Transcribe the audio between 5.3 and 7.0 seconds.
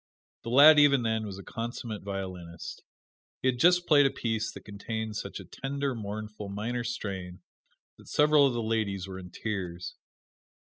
a tender, mournful, minor